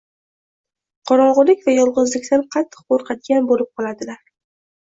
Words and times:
qorong‘ulik 1.11 1.61
va 1.67 1.75
yolg‘izlikdan 1.75 2.47
qattiq 2.57 2.81
qo‘rqadigan 2.93 3.51
bo‘lib 3.53 3.71
qoladilar. 3.77 4.21